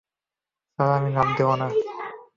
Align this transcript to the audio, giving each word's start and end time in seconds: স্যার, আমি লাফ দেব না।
স্যার, 0.79 0.89
আমি 0.97 1.09
লাফ 1.15 1.29
দেব 1.37 1.49
না। 1.55 1.67